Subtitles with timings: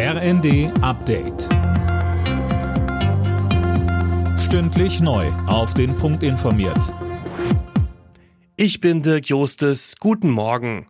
[0.00, 1.48] RND Update.
[4.38, 5.26] Stündlich neu.
[5.48, 6.94] Auf den Punkt informiert.
[8.54, 9.96] Ich bin Dirk Jostes.
[9.98, 10.86] Guten Morgen.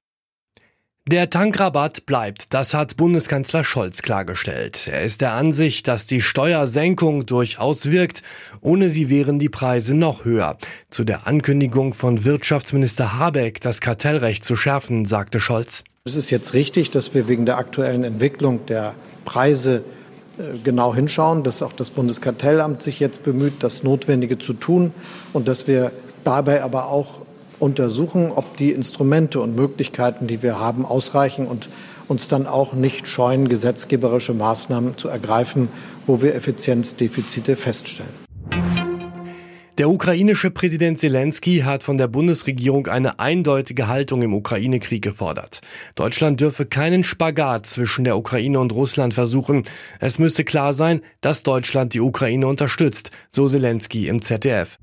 [1.07, 4.87] Der Tankrabatt bleibt, das hat Bundeskanzler Scholz klargestellt.
[4.93, 8.23] Er ist der Ansicht, dass die Steuersenkung durchaus wirkt.
[8.61, 10.59] Ohne sie wären die Preise noch höher.
[10.91, 15.83] Zu der Ankündigung von Wirtschaftsminister Habeck, das Kartellrecht zu schärfen, sagte Scholz.
[16.09, 18.95] Es ist jetzt richtig, dass wir wegen der aktuellen Entwicklung der
[19.27, 19.85] Preise
[20.39, 24.95] äh, genau hinschauen, dass auch das Bundeskartellamt sich jetzt bemüht, das Notwendige zu tun
[25.35, 25.93] und dass wir
[26.25, 27.21] dabei aber auch
[27.59, 31.69] untersuchen, ob die Instrumente und Möglichkeiten, die wir haben, ausreichen und
[32.09, 35.69] uns dann auch nicht scheuen, gesetzgeberische Maßnahmen zu ergreifen,
[36.07, 38.28] wo wir Effizienzdefizite feststellen.
[39.79, 45.61] Der ukrainische Präsident Zelensky hat von der Bundesregierung eine eindeutige Haltung im Ukraine-Krieg gefordert.
[45.95, 49.63] Deutschland dürfe keinen Spagat zwischen der Ukraine und Russland versuchen.
[50.01, 54.81] Es müsse klar sein, dass Deutschland die Ukraine unterstützt, so Zelensky im ZDF.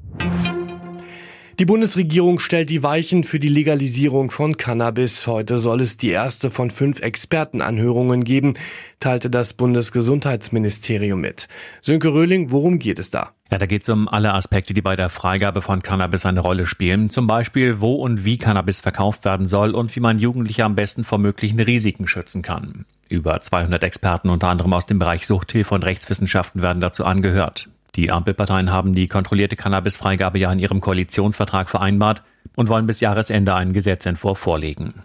[1.60, 5.28] Die Bundesregierung stellt die Weichen für die Legalisierung von Cannabis.
[5.28, 8.54] Heute soll es die erste von fünf Expertenanhörungen geben,
[9.02, 11.50] teilte das Bundesgesundheitsministerium mit.
[11.82, 13.35] Sönke Röhling, worum geht es da?
[13.52, 16.66] Ja, da geht es um alle Aspekte, die bei der Freigabe von Cannabis eine Rolle
[16.66, 17.12] spielen.
[17.12, 21.04] Zum Beispiel, wo und wie Cannabis verkauft werden soll und wie man Jugendliche am besten
[21.04, 22.86] vor möglichen Risiken schützen kann.
[23.08, 27.70] Über 200 Experten, unter anderem aus dem Bereich Suchthilfe und Rechtswissenschaften, werden dazu angehört.
[27.96, 32.24] Die Ampelparteien haben die kontrollierte Cannabisfreigabe ja in ihrem Koalitionsvertrag vereinbart
[32.56, 34.96] und wollen bis Jahresende einen Gesetzentwurf vorlegen.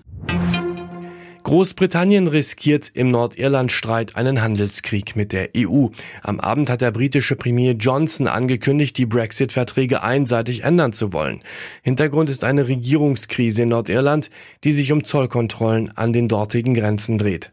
[1.50, 5.88] Großbritannien riskiert im Nordirland-Streit einen Handelskrieg mit der EU.
[6.22, 11.42] Am Abend hat der britische Premier Johnson angekündigt, die Brexit-Verträge einseitig ändern zu wollen.
[11.82, 14.30] Hintergrund ist eine Regierungskrise in Nordirland,
[14.62, 17.50] die sich um Zollkontrollen an den dortigen Grenzen dreht.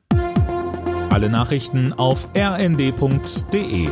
[1.10, 3.88] Alle Nachrichten auf rnd.de